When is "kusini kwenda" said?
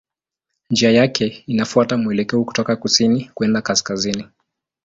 2.75-3.61